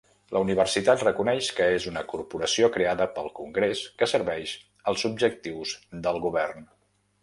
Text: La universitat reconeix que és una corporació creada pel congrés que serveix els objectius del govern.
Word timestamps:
La 0.35 0.39
universitat 0.43 1.03
reconeix 1.03 1.49
que 1.59 1.67
és 1.73 1.85
una 1.91 2.03
corporació 2.15 2.71
creada 2.79 3.09
pel 3.19 3.31
congrés 3.43 3.87
que 4.01 4.11
serveix 4.17 4.59
els 4.93 5.09
objectius 5.15 5.81
del 6.09 6.23
govern. 6.29 6.71